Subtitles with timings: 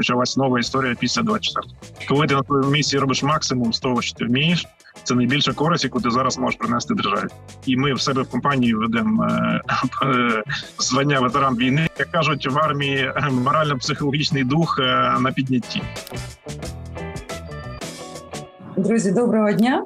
[0.00, 1.66] почалась нова історія після 24.
[2.08, 4.66] Коли ти на твоєму місці робиш максимум з того, що ти вмієш,
[5.02, 7.28] це найбільша користь, яку ти зараз можеш принести державі.
[7.66, 9.60] І ми в себе в компанії ведемо е,
[10.06, 10.42] е,
[10.78, 11.88] звання ветеран війни.
[11.98, 14.82] Як кажуть в армії, е, морально-психологічний дух е,
[15.20, 15.82] на піднятті.
[18.76, 19.84] Друзі, доброго дня.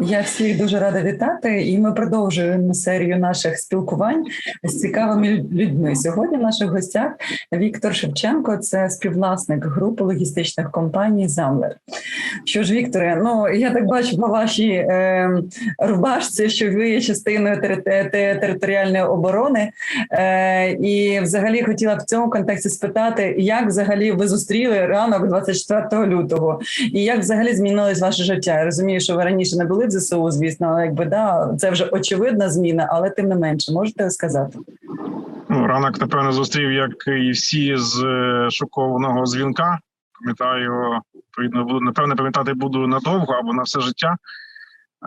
[0.00, 4.24] Я всіх дуже рада вітати, і ми продовжуємо серію наших спілкувань
[4.62, 5.96] з цікавими людьми.
[5.96, 7.12] Сьогодні в наших гостях
[7.52, 11.76] Віктор Шевченко, це співвласник групи логістичних компаній Замлер.
[12.44, 15.30] Що ж, Вікторе, ну я так бачу по вашій е,
[15.78, 17.80] рубашці, що ви є частиною
[18.40, 19.70] територіальної оборони.
[20.10, 26.60] Е, і взагалі хотіла в цьому контексті спитати, як взагалі ви зустріли ранок 24 лютого,
[26.92, 28.58] і як взагалі змінилось ваше життя?
[28.58, 31.84] Я розумію, що ви раніше не були в ЗСУ, звісно, але якби да, це вже
[31.84, 34.58] очевидна зміна, але тим не менше, можете сказати?
[35.48, 39.78] Ну, ранок, напевно, зустрів, як і всі з е, шокованого дзвінка.
[40.20, 44.16] Пам'ятаю, відповідно, буду напевне пам'ятати буду надовго або на все життя.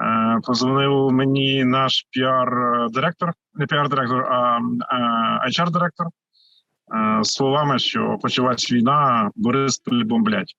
[0.02, 4.60] Е, Позвонив мені наш піар-директор, не піар-директор, а
[5.50, 10.54] HR-директор е, словами, що почалась війна, Бориспіль бомблять.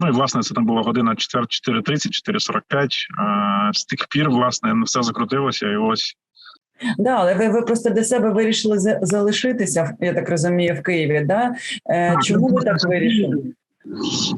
[0.00, 2.84] Ну і власне це там була година 4, 4.30, 4.45.
[2.84, 6.14] Е, З тих пір, власне, все закрутилося, і ось
[6.98, 11.24] Да, але ви, ви просто для себе вирішили за- залишитися, я так розумію, в Києві.
[11.26, 11.54] Да?
[11.90, 13.42] Е, Так, чому ви так вирішили?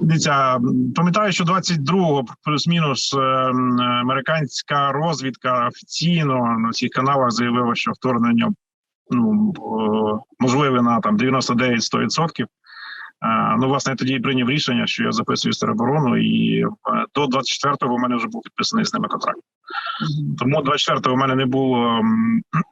[0.03, 0.58] Дивіться,
[0.97, 3.19] пам'ятаю, що 22-го плюс-мінус е,
[4.00, 8.53] американська розвідка офіційно на всіх каналах заявила, що вторгнення
[9.11, 9.53] ну
[10.38, 12.44] можливе на там 99-100%.
[13.58, 16.66] Ну, власне, я тоді і прийняв рішення, що я записую тероборону, і е,
[17.14, 19.40] до 24-го у мене вже був підписаний з ними контракт.
[20.38, 22.00] Тому 24-го у мене не було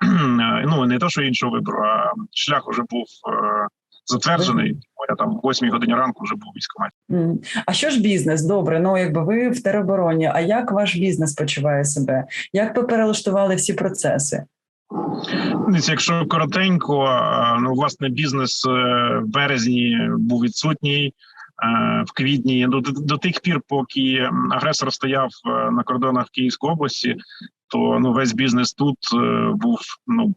[0.67, 3.67] ну не те, що іншого вибору, а шлях вже був е,
[4.07, 4.77] затверджений.
[5.09, 6.95] Я там в 8 годині ранку вже був в військкоматі.
[7.11, 7.39] М.
[7.67, 8.45] А що ж бізнес?
[8.45, 10.31] Добре, ну якби ви в теробороні.
[10.35, 12.25] А як ваш бізнес почуває себе?
[12.53, 14.45] Як ви перелаштували всі процеси?
[15.89, 17.21] Якщо коротенько,
[17.61, 18.71] ну власне бізнес е,
[19.19, 21.07] в березні був відсутній.
[21.07, 26.73] е, В квітні ну, до, до тих пір, поки агресор стояв е, на кордонах Київської
[26.73, 27.17] області,
[27.69, 28.99] то ну весь бізнес тут
[29.55, 30.35] був ну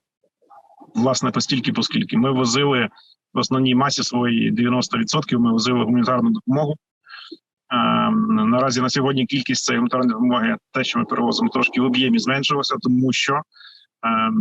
[0.95, 2.90] власне постільки, поскільки ми возили
[3.34, 6.75] в основній масі своїй 90% Ми возили гуманітарну допомогу.
[8.28, 12.75] Наразі на сьогодні кількість цієї гуманітарної допомоги, те, що ми перевозимо, трошки в об'ємі зменшилося,
[12.81, 13.41] тому що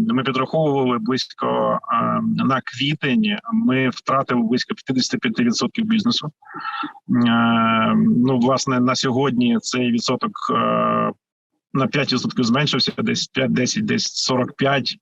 [0.09, 3.37] ми підраховували близько е, на квітень.
[3.53, 6.29] Ми втратили близько 55% бізнесу.
[6.29, 10.55] Е, Ну, власне, на сьогодні цей відсоток е,
[11.73, 14.97] на 5% зменшився, десь 5, 10, десь 45.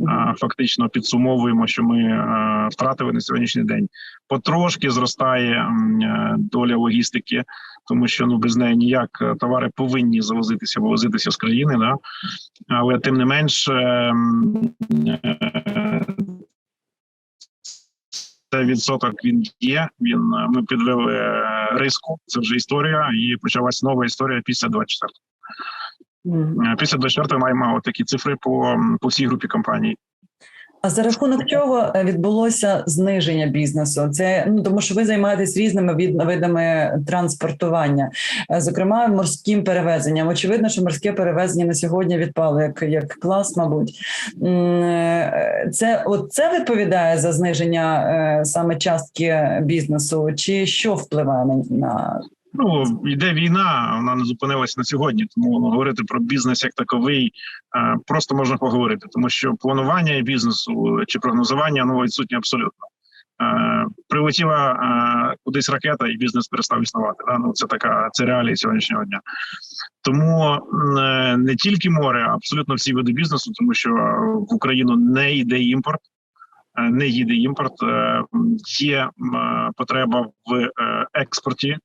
[0.00, 3.88] Е, Фактично підсумовуємо, що ми е, втратили на сьогоднішній день.
[4.28, 7.44] Потрошки зростає е, доля логістики,
[7.88, 11.76] тому що ну без неї ніяк товари повинні завозитися, вивозитися з країни.
[11.78, 11.94] Да?
[12.68, 13.70] Але тим не менш,
[18.50, 19.88] цей відсоток він є.
[20.00, 22.18] Він ми підвели риску.
[22.26, 25.14] Це вже історія, і почалась нова історія після 24 М.
[25.14, 25.83] Е,
[26.78, 29.96] Після 24 маємо такі цифри по, по всій групі компаній.
[30.82, 34.08] А за рахунок чого е, відбулося зниження бізнесу?
[34.08, 38.10] Це ну тому, що ви займаєтесь різними від- видами транспортування,
[38.50, 40.28] е, зокрема морським перевезенням.
[40.28, 43.98] Очевидно, що морське перевезення на сьогодні відпало як, як клас, мабуть.
[44.44, 52.20] Е, Це от це відповідає за зниження е, саме частки бізнесу, чи що впливає на
[52.54, 55.26] Ну йде війна, вона не зупинилась на сьогодні.
[55.34, 57.32] Тому говорити про бізнес як таковий
[57.76, 62.86] е, просто можна поговорити, тому що планування бізнесу чи прогнозування ну відсутнє абсолютно.
[63.42, 67.24] Е, Прилетіла е, кудись ракета, і бізнес перестав існувати.
[67.28, 67.38] Да?
[67.38, 69.20] Ну це така це реалії сьогоднішнього дня.
[70.02, 70.58] Тому
[70.98, 74.18] е, не тільки море, а абсолютно всі види бізнесу, тому що е,
[74.50, 76.00] в Україну не йде імпорт.
[76.78, 78.22] е, Не їде імпорт, Е,
[78.80, 79.10] є е,
[79.76, 80.70] потреба в е,
[81.14, 81.78] експорті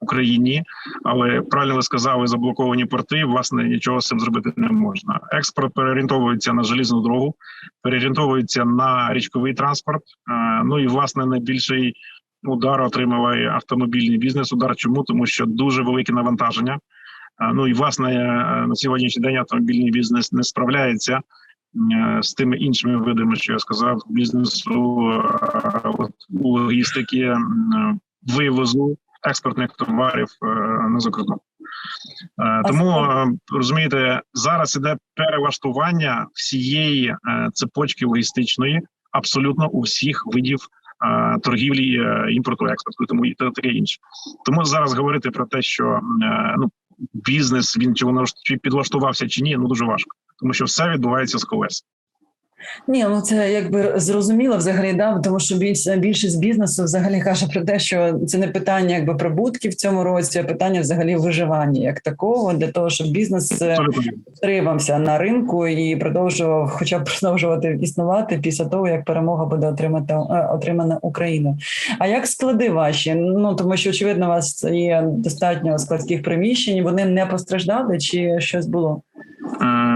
[0.00, 0.62] Україні,
[1.04, 3.24] але правильно ви сказали, заблоковані порти.
[3.24, 5.20] Власне нічого з цим зробити не можна.
[5.32, 7.34] Експорт переорієнтовується на желізну дорогу,
[7.82, 10.02] переорієнтовується на річковий транспорт.
[10.02, 11.94] Е, Ну і власне найбільший
[12.42, 14.52] удар отримав автомобільний бізнес.
[14.52, 15.02] Удар чому?
[15.02, 16.74] Тому що дуже велике навантаження.
[16.74, 16.78] Е,
[17.54, 21.20] Ну і власне е, на сьогоднішній день автомобільний бізнес не справляється.
[22.20, 25.12] З тими іншими видами, що я сказав, бізнесу
[25.84, 27.36] от, логістики,
[28.22, 30.46] вивозу експортних товарів е,
[30.88, 31.36] на закордон.
[31.36, 37.16] Е, Тому е, розумієте, зараз іде перелаштування всієї
[37.52, 38.82] цепочки логістичної
[39.12, 40.58] абсолютно у всіх видів
[41.42, 42.00] торгівлі,
[42.34, 43.98] імпорту, експорту, тому і таке інше.
[44.44, 46.00] Тому зараз говорити про те, що
[46.58, 46.70] ну
[47.14, 51.38] бізнес він чи воно чи підлаштувався чи ні, ну дуже важко, тому що все відбувається
[51.38, 51.84] з колес.
[52.88, 57.60] Ні, ну це якби зрозуміло взагалі, да, тому що більш, більшість бізнесу взагалі каже про
[57.64, 62.00] те, що це не питання якби прибутків в цьому році, а питання взагалі виживання як
[62.00, 63.76] такого, для того, щоб бізнес е,
[64.36, 70.14] втримався на ринку і продовжував, хоча б продовжувати існувати після того, як перемога буде отримати
[70.14, 71.56] е, отримана Україною.
[71.98, 73.14] А як склади ваші?
[73.14, 76.84] Ну тому що очевидно, у вас є достатньо складських приміщень.
[76.84, 79.02] Вони не постраждали, чи щось було?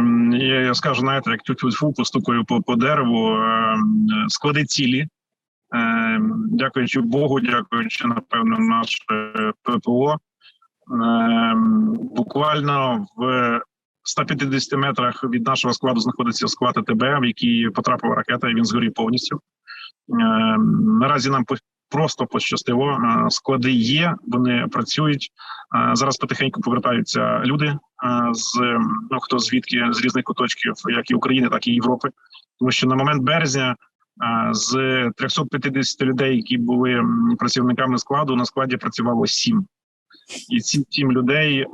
[0.01, 3.39] Ем, я, скажу, знаєте, як тюфу постукаю по, по дереву,
[4.29, 5.09] склади цілі.
[6.49, 10.17] Дякуючи Богу, дякуючи, напевно, наше ППО.
[12.17, 13.61] Буквально в
[14.03, 18.95] 150 метрах від нашого складу знаходиться склад АТБ, в який потрапила ракета, і він згорів
[18.95, 19.41] повністю.
[21.01, 21.45] Наразі нам
[21.91, 22.91] просто пощастило.
[22.91, 25.31] Е, Склади є, вони працюють.
[25.77, 27.79] Е, Зараз потихеньку повертаються люди е,
[28.33, 28.61] з
[29.11, 32.09] ну хто звідки з різних куточків, як і України, так і Європи.
[32.59, 33.77] Тому що на момент березня
[34.51, 34.71] з
[35.17, 37.03] 350 людей, які були
[37.39, 39.67] працівниками складу, на складі працювало сім.
[40.49, 41.67] І ці сім людей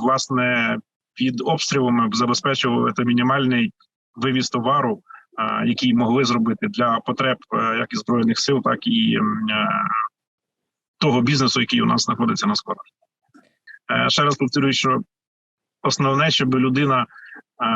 [0.00, 0.78] власне
[1.14, 3.72] під обстрілами забезпечували мінімальний
[4.16, 5.02] вивіз товару,
[5.40, 9.20] е, який могли зробити для потреб е, як і збройних сил, так і е,
[10.98, 12.84] того бізнесу, який у нас знаходиться на складах.
[14.08, 15.00] Ще раз повторюю, що
[15.82, 17.06] основне, щоб людина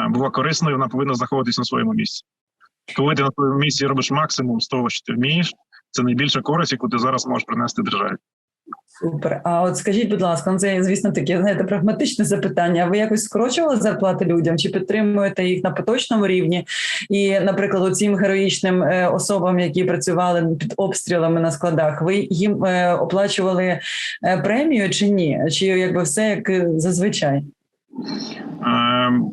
[0.09, 2.25] була корисною, вона повинна знаходитися на своєму місці.
[2.97, 5.53] Коли ти на своєму місці робиш максимум з того, що ти вмієш,
[5.91, 8.17] це найбільша користь, яку ти зараз можеш принести державі.
[9.01, 9.41] Супер.
[9.45, 12.87] А от скажіть, будь ласка, ну це звісно таке знаєте, прагматичне запитання.
[12.87, 16.67] Ви якось скорочували зарплати людям чи підтримуєте їх на поточному рівні?
[17.11, 22.95] І, наприклад, цим героїчним е, особам, які працювали під обстрілами на складах, ви їм е,
[22.95, 23.81] оплачували
[24.25, 25.41] е, премію чи ні?
[25.51, 27.43] Чи якби все як зазвичай?
[28.67, 29.31] Ем,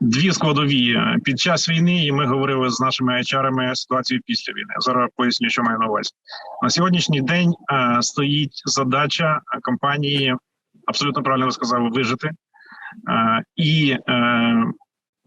[0.00, 4.74] Дві складові під час війни, і ми говорили з нашими HR-ами ситуацію після війни.
[4.78, 6.10] Зараз поясню, що маю на увазі.
[6.62, 10.36] На сьогоднішній день е, стоїть задача компанії,
[10.86, 12.28] абсолютно правильно ви сказали, вижити.
[12.28, 12.34] Е,
[13.56, 14.64] і е,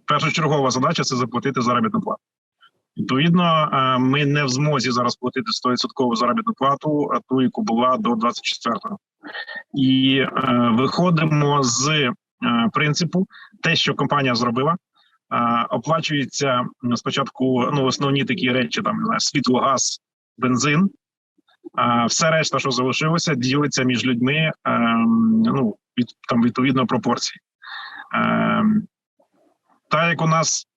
[0.07, 2.21] першочергова задача це заплатити заробітну плату.
[2.97, 3.69] Відповідно,
[3.99, 8.97] ми не в змозі зараз платити 100% заробітну плату, ту, яку була до 24-го.
[9.73, 10.29] І е,
[10.77, 12.11] виходимо з
[12.73, 13.27] принципу,
[13.61, 14.77] те, що компанія зробила, е,
[15.69, 20.01] оплачується спочатку ну, основні такі речі: там світло, газ,
[20.37, 20.89] бензин.
[21.73, 27.39] А все решта, що залишилося, ділиться між людьми ем, ну, від, там, відповідно пропорції.
[28.13, 28.87] Ем,
[29.89, 30.67] так як у нас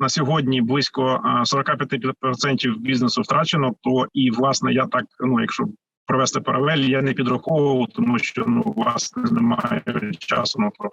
[0.00, 5.64] на сьогодні близько е, 45% бізнесу втрачено, то і власне я так, ну якщо
[6.06, 9.82] провести паралель, я не підраховував, тому що ну власне немає
[10.18, 10.90] часу на то.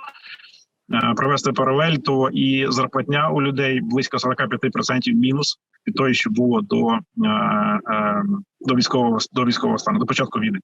[0.94, 6.62] Е, Провести паралель, то і зарплатня у людей близько 45% мінус від того, що було
[6.62, 8.24] до, е, е,
[8.66, 10.60] до військового до військового стану, до початку війни.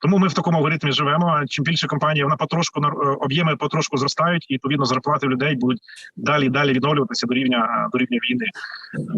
[0.00, 1.40] Тому ми в такому алгоритмі живемо.
[1.48, 2.88] Чим більше компанія, вона потрошку е,
[3.20, 5.78] об'єми потрошку зростають, і відповідно зарплати людей будуть
[6.16, 8.46] далі далі відновлюватися до рівня до рівня війни.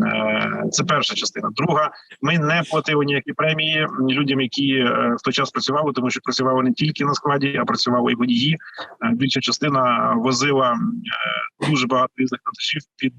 [0.06, 1.48] Е, Це перша частина.
[1.52, 1.90] Друга,
[2.22, 6.62] ми не платили ніякі премії людям, які е, в той час працювали, тому що працювали
[6.62, 8.58] не тільки на складі, а працювали і водії.
[9.12, 10.78] Більша частина возила
[11.70, 13.14] дуже багато різних вантажів під,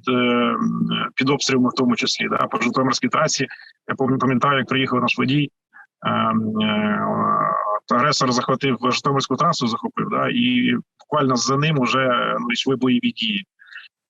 [1.16, 2.28] під обстрілами, в тому числі.
[2.30, 3.48] Да, по Житомирській трасі.
[3.88, 5.52] Я пам'ятаю, як приїхав наш водій.
[6.06, 6.10] е,
[6.64, 7.08] е,
[7.96, 13.46] Агресор захватив Житомирську трасу, захопив, да, і буквально за ним вже ну, йшли бойові дії.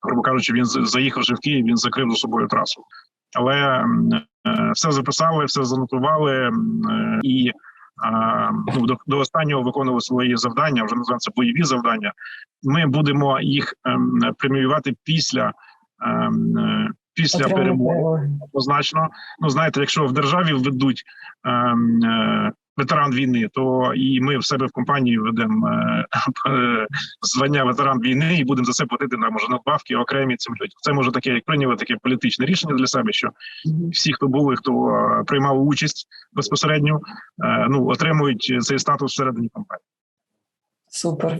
[0.02, 2.82] Грубо кажучи, він заїхавши в Київ, він закрив за собою трасу.
[3.36, 6.52] Але е, все записали, все занотували е,
[7.22, 12.12] і е, ну, до, до останнього виконували свої завдання, вже називаються бойові завдання.
[12.62, 15.52] Ми будемо їх ем, преміювати після.
[16.02, 16.90] ем, е,
[17.22, 18.28] Після Отримали перемоги перемоги.
[18.40, 19.08] однозначно.
[19.40, 21.02] Ну знаєте, якщо в державі введуть
[21.44, 26.06] ем, е, ветеран війни, то і ми в себе в компанії введемо е,
[26.50, 26.86] е,
[27.22, 30.78] звання ветеран війни і будемо за це платити на може надбавки окремі цим людям.
[30.82, 33.28] Це може таке, як прийняли таке політичне рішення для себе, що
[33.92, 37.00] всі, хто були, хто е, приймав участь безпосередньо,
[37.44, 39.84] е, ну отримують цей статус всередині компанії.
[40.98, 41.38] Супер.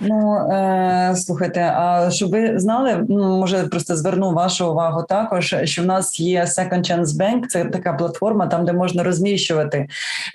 [0.00, 5.82] Ну е, слухайте, а щоб ви знали, ну може просто зверну вашу увагу також, що
[5.82, 9.86] в нас є Second Chance Bank, це така платформа, там де можна розміщувати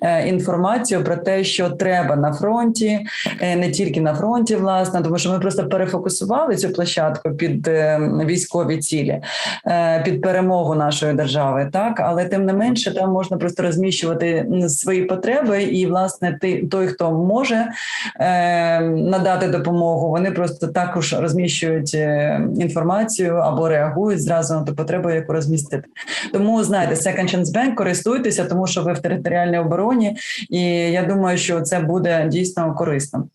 [0.02, 3.00] е, інформацію про те, що треба на фронті,
[3.42, 8.00] е, не тільки на фронті, власне, тому що ми просто перефокусували цю площадку під е,
[8.26, 9.22] військові цілі,
[9.68, 15.06] е, під перемогу нашої держави, так але тим не менше, там можна просто розміщувати свої
[15.06, 17.68] потреби, і власне ти той, хто може
[18.20, 18.35] е,
[18.82, 25.34] надати допомогу, вони просто також розміщують е, інформацію або реагують зразу на ту потребу, яку
[25.34, 25.84] розмістити.
[26.34, 30.18] Тому знаєте, Second Chance Bank, користуйтеся, тому що ви в територіальній обороні,
[30.50, 30.62] і
[30.92, 33.28] я думаю, що це буде дійсно корисно.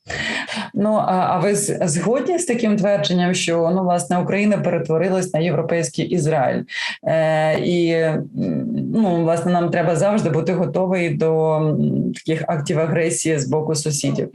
[0.75, 6.62] Ну а ви згодні з таким твердженням, що ну власне Україна перетворилась на європейський Ізраїль,
[7.04, 8.04] е, і
[8.95, 11.61] ну власне нам треба завжди бути готові до
[12.14, 14.28] таких актів агресії з боку сусідів.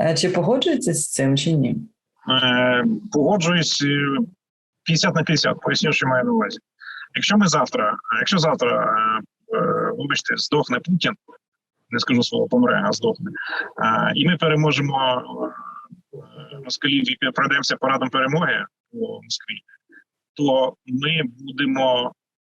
[0.00, 1.76] Е, Чи погоджуєтеся з цим чи ні?
[2.42, 4.18] Е, Погоджуюсь е,
[4.84, 6.58] 50 на 50, поясню, що маю на увазі.
[7.14, 8.96] Якщо ми завтра, якщо завтра,
[9.52, 11.12] е, е, вибачте, здохне Путін,
[11.90, 15.22] не скажу слово помре, а здохне, е, і ми переможемо
[16.14, 19.60] е, москалів і пройдемося парадом перемоги у Москві,
[20.34, 22.12] то ми будемо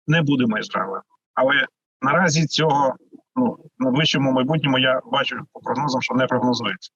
[0.07, 1.03] не будемо Ізраїлем.
[1.35, 1.67] Але
[2.03, 2.97] наразі цього
[3.37, 6.91] ну в найближчому майбутньому я бачу по прогнозам, що не прогнозується.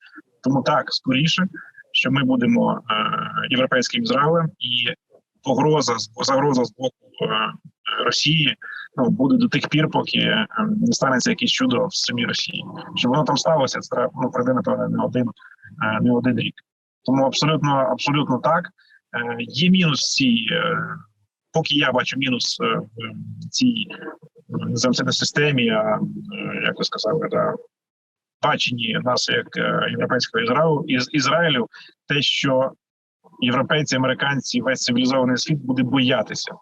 [0.45, 1.47] Тому так скоріше,
[1.93, 2.83] що ми будемо е,
[3.51, 4.95] європейським Ізраїлем, і
[5.43, 7.53] погроза загроза з боку е,
[8.05, 8.57] Росії
[8.97, 10.47] ну буде до тих пір, поки е,
[10.81, 12.65] не станеться якесь чудо в самій Росії.
[12.97, 15.31] Щоб воно там сталося, це треба ну пройде напевно не один
[16.03, 16.55] не один рік.
[17.05, 18.69] Тому абсолютно абсолютно так.
[19.39, 20.47] Є мінус цій,
[21.53, 23.87] поки я бачу мінус в цій
[25.09, 25.99] е, системі, а
[26.65, 27.29] як ви сказали,
[28.45, 31.69] баченні нас як е, європейського Ізраїлю із Ізраїлю,
[32.09, 32.73] те, що
[33.41, 36.53] європейці, американці, весь цивілізований світ буде боятися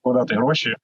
[0.00, 0.76] вкладати гроші е,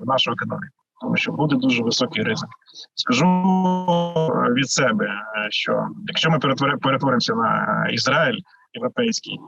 [0.00, 2.48] в нашу економіку, тому що буде дуже високий ризик.
[2.94, 5.08] Скажу е, від себе,
[5.50, 6.38] що якщо ми
[6.78, 8.38] перетворимося на Ізраїль
[8.74, 9.38] європейський.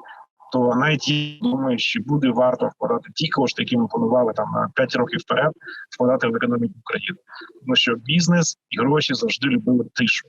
[0.52, 4.70] То навіть я думаю, що буде варто вкладати ті кошти, які ми планували там на
[4.74, 5.52] 5 років вперед,
[5.94, 7.18] вкладати в економіку України,
[7.60, 10.28] тому що бізнес і гроші завжди любили тишу.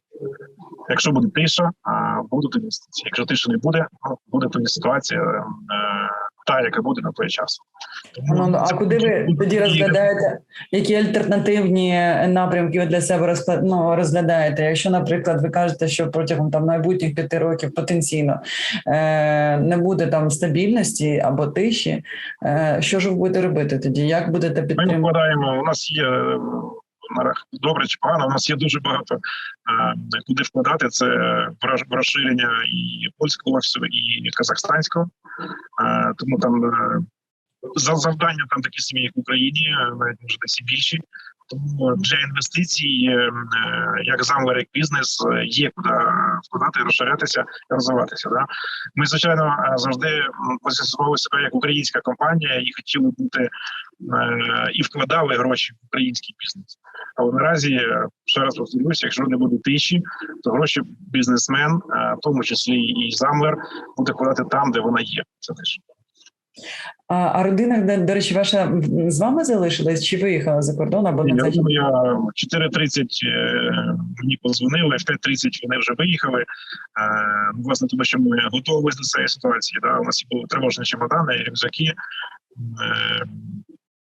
[0.90, 1.70] Якщо буде тиша,
[2.32, 3.06] будуть інвестиції.
[3.06, 5.44] Якщо тиша не буде, ну, буде тоді ситуація е,
[6.46, 7.60] та, яка буде на той час.
[8.16, 10.38] Тому Ну, а це куди ви тоді розглядаєте,
[10.72, 11.94] які альтернативні
[12.28, 14.64] напрямки ви для себе ну, розглядаєте?
[14.64, 18.40] Якщо, наприклад, ви кажете, що протягом там майбутніх п'яти років потенційно
[18.88, 22.04] е, не буде там стабільності або тиші,
[22.46, 24.08] е, що ж ви будете робити тоді?
[24.08, 25.00] Як будете Ми підтримувати?
[25.00, 25.62] вкладаємо.
[25.62, 26.40] У нас є е,
[27.62, 28.26] добре чи погано.
[28.26, 29.20] У нас є дуже багато е,
[30.28, 30.88] куди вкладати.
[30.88, 31.06] Це
[31.90, 35.10] в розширення і польського офісу, і казахстанського.
[36.18, 37.00] Тому там е,
[37.76, 41.00] за завдання там такі самі, як в Україні, е, навіть може десь і більші.
[41.50, 43.32] Тому для інвестицій, е,
[44.04, 45.90] як замлер, як бізнес, є куди
[46.44, 48.30] вкладати, розширятися і розвиватися.
[48.30, 48.46] Да?
[48.96, 50.24] Ми, звичайно, завжди
[50.62, 53.50] позиціонували себе як українська компанія і хотіли бути
[54.74, 56.78] і вкладали гроші в український бізнес.
[57.16, 57.82] Але наразі,
[58.26, 60.04] ще раз повторюся, якщо не буде тиші,
[60.44, 61.72] то гроші бізнесмен,
[62.18, 63.58] в тому числі і замлер,
[63.98, 65.24] буде вкладати там, де вона є.
[65.40, 65.80] Це теж.
[67.08, 71.28] А, а родина, де, до речі, ваша з вами залишилась чи виїхала за кордон або
[71.28, 71.36] Я
[71.68, 76.42] я в 4.30 е, мені позвонили, в 5.30 вони вже виїхали.
[76.42, 76.46] Е,
[77.56, 79.80] Власне, тому що ми готувалися до цієї ситуації.
[79.82, 80.00] Да?
[80.00, 81.84] У нас були тривожні чемодани, рюкзаки.
[81.84, 81.94] Е,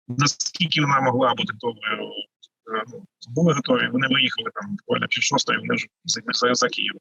[0.08, 2.10] Наскільки вона могла бути готовою,
[2.74, 6.92] е, ну, були готові, вони виїхали там буквально пів шостої, вони вже за, за, Київ.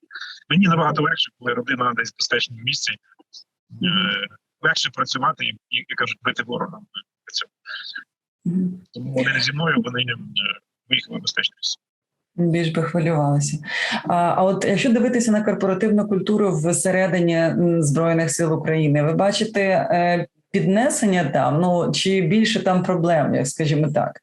[0.50, 2.92] Мені набагато легше, коли родина десь в безпечному місці.
[4.62, 6.80] Легше працювати і, і, і кажуть, бити ворога.
[8.94, 10.16] Тому вони не зі мною, вони е,
[10.90, 11.78] виїхали в.
[12.36, 13.58] Більш би хвилювалися.
[14.08, 20.28] А, а от якщо дивитися на корпоративну культуру всередині Збройних сил України, ви бачите е,
[20.52, 24.20] піднесення там, ну чи більше там проблем, як скажімо так?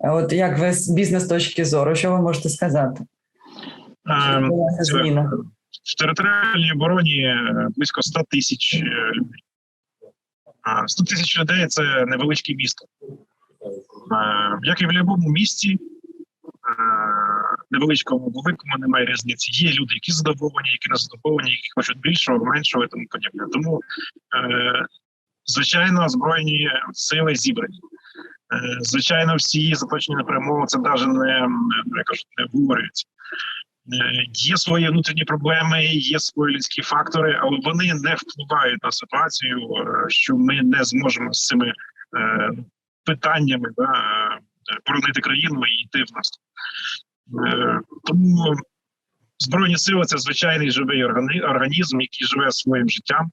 [0.00, 3.04] От як ви з бізнес точки зору, що ви можете сказати?
[4.06, 4.50] Ем,
[4.80, 5.32] зміна?
[5.84, 8.82] В територіальній обороні е, близько 100 тисяч
[9.14, 9.45] людей.
[10.66, 12.86] А 100 тисяч людей це невеличке місто.
[14.62, 15.78] Як і в будь-якому місті,
[17.70, 19.64] невеличкому, великому немає різниці.
[19.64, 23.44] Є люди, які задоволені, які не задоволені, які хочуть більшого, меншого і тому подібне.
[23.52, 23.80] Тому,
[24.36, 24.86] е,
[25.44, 27.80] звичайно, збройні сили зібрані.
[28.54, 31.48] Е, Звичайно, всі заточені на це навіть не,
[32.36, 33.06] не обговорюється.
[34.32, 40.04] Є свої внутрішні проблеми, є свої людські фактори, але вони не впливають на ситуацію, е,
[40.08, 42.50] що ми не зможемо з цими е,
[43.04, 46.06] питаннями да, е, боронити країну і йти в.
[47.46, 48.54] Е, Тому
[49.38, 51.04] збройні сили це звичайний живий
[51.42, 53.30] організм, який живе своїм життям,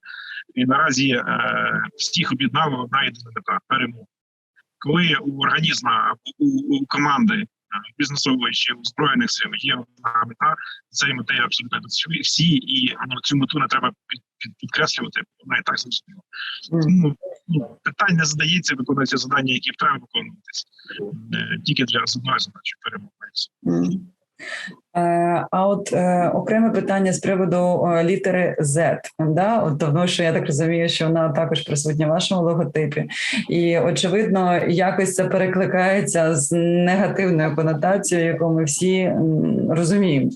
[0.55, 1.25] і наразі е,
[1.95, 4.05] всіх об'єднала одна єдина мета перемога.
[4.79, 7.45] Коли у організма або у, у команди
[7.97, 10.55] бізнесової чи збройних сил є одна мета,
[10.89, 15.59] цієї мети абсолютно досягли всі, і ну, цю мету не треба під, під, підкреслювати, вона
[15.59, 16.21] і так зрозуміла.
[16.71, 17.15] Тому
[17.47, 20.65] ну, питання не задається, виконуються завдання, які треба виконуватись
[21.33, 23.13] е, тільки для одної задачі перемоги.
[24.95, 28.97] Е, А от е, окреме питання з приводу е, літери Z.
[29.19, 29.57] Да?
[29.57, 33.09] От тому що я так розумію, що вона також присутня в вашому логотипі,
[33.49, 36.51] і очевидно, якось це перекликається з
[36.85, 39.13] негативною конотацією, яку ми всі
[39.69, 40.29] розуміємо.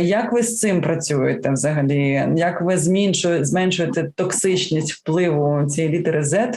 [0.00, 2.28] Як ви з цим працюєте взагалі?
[2.36, 6.52] Як ви зменшуєте, зменшуєте токсичність впливу цієї літери Z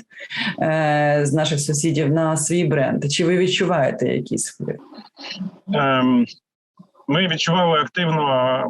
[1.26, 3.12] з наших сусідів на свій бренд?
[3.12, 4.80] Чи ви відчуваєте якийсь вплив?
[5.74, 6.26] Ем,
[7.08, 8.64] ми відчували активно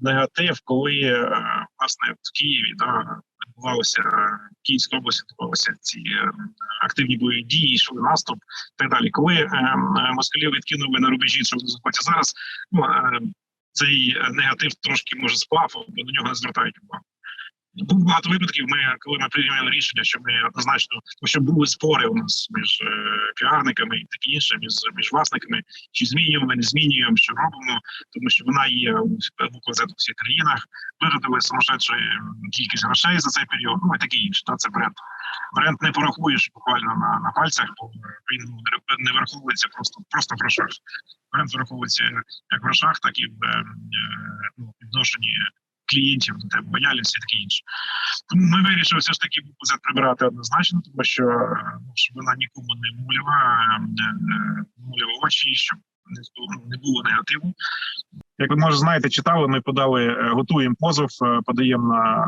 [0.00, 1.30] негатив, коли е,
[1.78, 4.06] власне в Києві да, відбувалися е,
[4.52, 6.30] в Київській області відбувалися ці е,
[6.82, 9.10] активні бойові дії, йшли наступ і так далі.
[9.10, 9.76] Коли е,
[10.14, 12.34] москалів відкинули на рубежі, що вони захоплюють зараз,
[12.72, 13.20] ну, е,
[13.72, 17.04] цей негатив трошки може сплав, бо на нього не звертають увагу.
[17.78, 18.64] Було багато випадків.
[18.68, 22.86] Ми коли ми прийняли рішення, що ми однозначно, що були спори у нас між е,
[23.36, 27.80] піарниками і таке інше, між між власниками, чи змінюємо, не змінюємо, що робимо,
[28.12, 28.92] тому що вона є
[29.52, 30.60] буква Z у всіх країнах.
[31.00, 31.92] Виробили сумасшедшу
[32.52, 33.78] кількість грошей за цей період.
[33.82, 34.42] Ну і таке інше.
[34.46, 34.96] Та це бренд.
[35.56, 37.84] Бренд не порахуєш буквально на, на пальцях, бо
[38.30, 38.42] він
[39.04, 40.68] не- враховується просто просто в грошах.
[41.32, 42.04] Бренд враховується
[42.54, 43.64] як в грошах, так і в е, е,
[44.58, 45.32] ну, відношенні
[45.90, 47.62] клієнтів до тебе, лояльність і таке інше.
[48.28, 52.34] Тому ми вирішили все ж таки букву прибирати однозначно, тому що е, ну, щоб вона
[52.36, 53.38] нікому не муляла,
[53.70, 55.78] е, е, муляла очі, щоб
[56.66, 57.54] не було, негативу.
[58.38, 61.08] Як ви може знаєте, читали, ми подали, готуємо позов,
[61.46, 62.26] подаємо на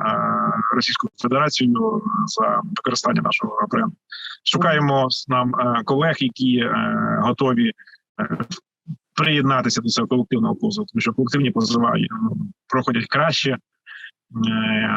[0.74, 3.96] Російську Федерацію за використання нашого бренду.
[4.44, 5.52] Шукаємо нам
[5.84, 6.68] колег, які
[7.22, 7.72] готові
[9.20, 12.08] приєднатися до цього колективного позову, тому що колективні позови е,
[12.68, 13.50] проходять краще.
[13.50, 13.58] Е,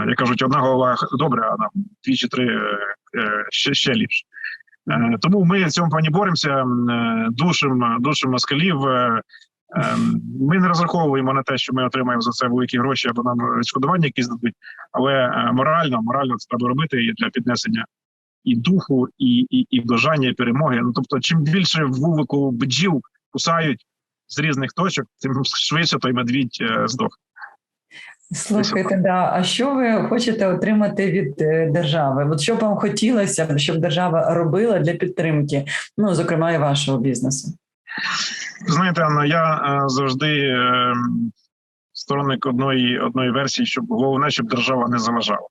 [0.07, 1.69] Як кажуть, одна голова добре, а там
[2.03, 2.77] дві чи три е,
[3.49, 4.25] ще, ще ліпше.
[5.21, 6.65] Тому ми в цьому плані боремося,
[7.29, 8.77] душим, душим москалів.
[10.39, 14.05] Ми не розраховуємо на те, що ми отримаємо за це великі гроші або нам відшкодування
[14.05, 14.55] якісь дадуть,
[14.91, 17.85] але морально, морально це треба робити і для піднесення
[18.43, 20.79] і духу, і, і, і бажання, і перемоги.
[20.83, 23.85] Ну тобто, чим більше вулику бджіл кусають
[24.33, 27.19] з різних точок, тим швидше той медвідь е, здох.
[28.31, 29.31] Слухайте, да.
[29.33, 32.29] А що ви хочете отримати від е, держави?
[32.31, 35.65] От що б вам хотілося, щоб держава робила для підтримки,
[35.97, 37.53] ну зокрема і вашого бізнесу?
[38.67, 40.93] Знаєте, Анна, я е, завжди е,
[41.93, 45.47] сторонник одної одної версії, щоб головне, щоб держава не заважала.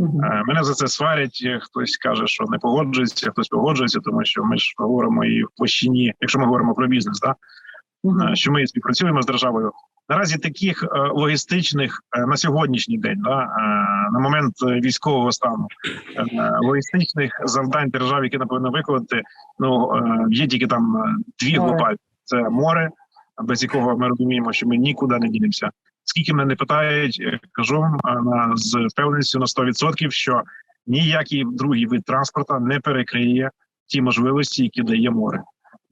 [0.00, 1.46] Е, Мене за це сварять.
[1.60, 6.14] Хтось каже, що не погоджується, хтось погоджується, тому що ми ж говоримо і в площині,
[6.20, 7.34] якщо ми говоримо про бізнес, да
[8.04, 9.72] Е, що ми співпрацюємо з державою.
[10.08, 13.48] Наразі таких е, логістичних е, на сьогоднішній день, да,
[14.12, 15.66] на момент військового стану,
[16.62, 19.22] логістичних завдань держави, які напевно виконати,
[19.58, 19.90] ну
[20.30, 21.04] є тільки там
[21.38, 22.90] дві глобальні: це море,
[23.42, 25.70] без якого ми розуміємо, що ми нікуди не дінемося.
[26.04, 30.42] Скільки мене не питають, кажу на з впевненістю на 100%, що
[30.86, 33.50] ніякий другий вид транспорту не перекриє
[33.86, 35.42] ті можливості, які дає море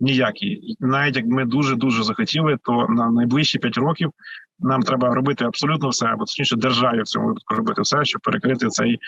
[0.01, 0.77] ніякі.
[0.81, 4.11] Навіть як ми дуже дуже захотіли, то на найближчі 5 років
[4.59, 8.69] нам треба робити абсолютно все, або точніше державі в цьому випадку робити все, щоб перекрити
[8.69, 8.99] цей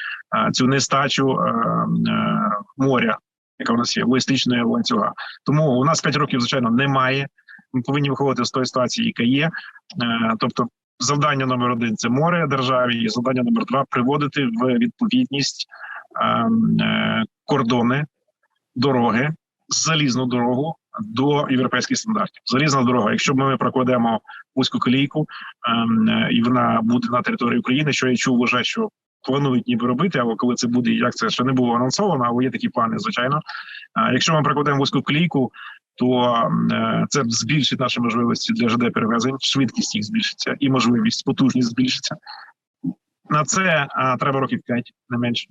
[0.53, 1.39] цю нестачу
[2.77, 3.19] моря,
[3.59, 5.13] яка в нас є логістичної ланцюга.
[5.45, 7.29] Тому у нас 5 років, звичайно, немає.
[7.73, 9.45] Ми повинні виходити з тої ситуації, яка є.
[9.45, 9.51] Е,
[10.39, 15.67] тобто, завдання номер один це море державі, і завдання номер два приводити в відповідність
[16.21, 16.27] е,
[16.85, 18.07] е, кордони,
[18.75, 19.31] дороги,
[19.69, 22.43] залізну дорогу до європейських стандартів.
[22.45, 23.11] Залізна дорога.
[23.11, 24.21] Якщо ми прокладемо
[24.55, 25.27] вузьку колійку
[25.69, 28.89] ем, і вона буде на території України, що я чув вже, що
[29.23, 32.51] планують ніби робити, або коли це буде, як це ще не було анонсовано, але є
[32.51, 33.41] такі плани, звичайно.
[34.13, 35.53] Якщо ми прокладемо вузьку колійку,
[35.95, 36.35] то
[36.73, 42.17] е, це збільшить наші можливості для ЖД перевезень, швидкість їх збільшиться і можливість, потужність збільшиться.
[43.33, 45.49] На це а, треба років 5, не менше.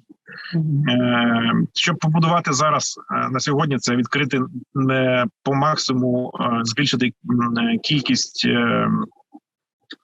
[0.89, 4.39] Е, щоб побудувати зараз е, на сьогодні, це відкрити
[4.73, 8.87] не по максимуму е, збільшити е, кількість е,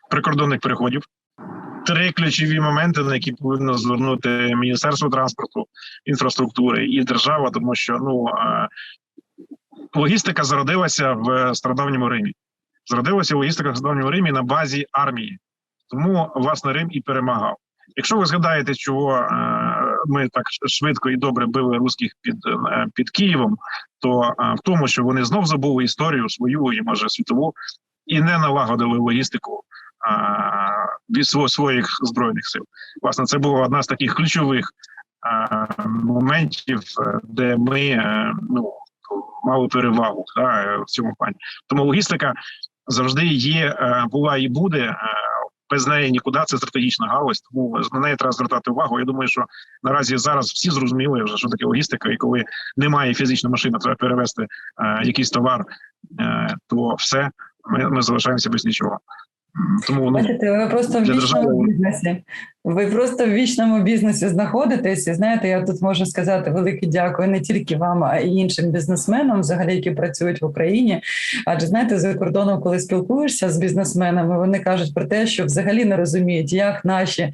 [0.09, 1.01] прикордонних переходів.
[1.85, 5.65] Три ключові моменти, на які повинно звернути Міністерство транспорту,
[6.05, 8.67] інфраструктури і держава, тому що ну е,
[9.95, 12.33] логістика зародилася в стародавньому Римі.
[12.85, 15.39] Зародилася логістика в стародавньому Римі на базі армії,
[15.89, 17.57] тому власне Рим і перемагав.
[17.95, 19.27] Якщо ви згадаєте, чого е,
[20.05, 23.57] ми так швидко і добре били русських під, е, під Києвом,
[23.99, 27.53] то е, в тому, що вони знов забули історію свою і може світову,
[28.05, 29.63] і не налагодили логістику
[31.09, 32.63] від своїх збройних сил.
[33.01, 34.71] Власне, це була одна з таких ключових
[35.85, 36.79] моментів,
[37.23, 38.03] де ми
[38.49, 38.73] ну
[39.43, 41.35] мали перевагу да, в цьому плані.
[41.67, 42.33] Тому логістика
[42.87, 43.75] завжди є,
[44.11, 44.95] була і буде.
[45.69, 48.99] Без неї нікуди це стратегічна галузь, тому на неї треба звертати увагу.
[48.99, 49.45] Я думаю, що
[49.83, 52.43] наразі зараз всі зрозуміли вже, що таке логістика, і коли
[52.77, 54.47] немає фізичної машини, треба перевезти е,
[55.03, 55.65] якийсь товар,
[56.19, 57.31] е, то все
[57.69, 58.99] ми, ми залишаємося без нічого.
[59.87, 62.23] Тому ну Бачите, ви просто в бізнесі.
[62.67, 65.07] Ви просто в вічному бізнесі знаходитесь.
[65.07, 69.39] І знаєте, я тут можу сказати велике дякую не тільки вам, а й іншим бізнесменам,
[69.39, 71.01] взагалі, які працюють в Україні.
[71.45, 75.97] Адже знаєте, за кордоном, коли спілкуєшся з бізнесменами, вони кажуть про те, що взагалі не
[75.97, 77.33] розуміють, як наші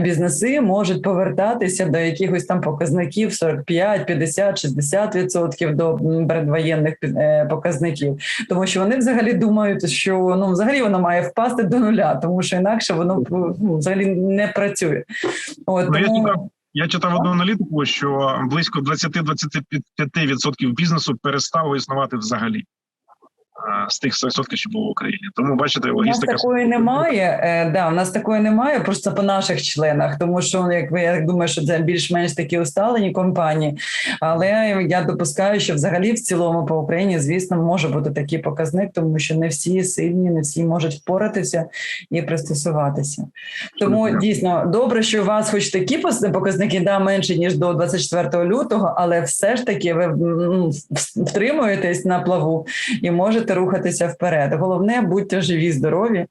[0.00, 8.18] бізнеси можуть повертатися до якихось там показників 45, 50, 60 відсотків до передвоєнних е, показників
[8.48, 12.56] тому що вони взагалі думають, що ну взагалі воно має впасти до нуля, тому що
[12.56, 15.04] інакше воно ну, взагалі не працює.
[15.66, 22.16] От Ну, я тому читав- я читав одну аналітику, що близько 20-25% бізнесу перестало існувати
[22.16, 22.64] взагалі
[23.88, 25.28] з тих 100%, що було в Україні.
[25.34, 27.40] Тому бачите, у нас такої немає.
[27.42, 31.00] Е, да, у нас такої немає просто по наших членах, тому що ну, як ви
[31.00, 33.78] я думаю, що це більш-менш такі усталені компанії.
[34.20, 34.48] Але
[34.88, 39.34] я допускаю, що взагалі в цілому по Україні, звісно, може бути такий показник, тому що
[39.34, 41.64] не всі сильні, не всі можуть впоратися
[42.10, 43.26] і пристосуватися.
[43.80, 45.98] Тому дійсно добре, що у вас хоч такі
[46.32, 50.14] показники да менше ніж до 24 лютого, але все ж таки ви
[51.16, 52.66] втримуєтесь на плаву
[53.02, 54.52] і можете рухатися вперед.
[54.52, 56.26] Головне, будьте живі, здорові,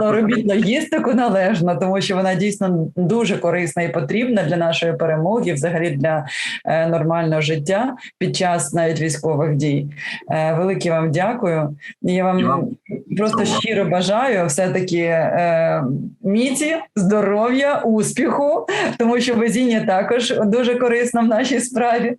[0.00, 5.90] робіть логістику належно, тому що вона дійсно дуже корисна і потрібна для нашої перемоги, взагалі
[5.90, 6.26] для
[6.64, 9.86] е, нормального життя під час навіть військових дій.
[10.30, 11.76] Е, велике вам дякую.
[12.02, 12.68] Я вам
[13.16, 15.84] просто щиро бажаю все-таки е,
[16.22, 18.66] міці, здоров'я, успіху,
[18.98, 22.16] тому що везіння також дуже корисно в нашій справі.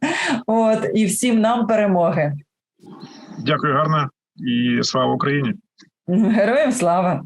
[0.48, 2.34] От і всім нам перемоги.
[3.46, 5.54] Дякую гарно і слава Україні.
[6.08, 7.23] Героям слава!